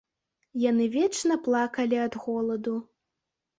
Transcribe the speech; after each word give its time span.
Яны 0.63 0.87
вечна 0.95 1.37
плакалі 1.49 1.97
ад 2.07 2.19
голаду. 2.25 2.77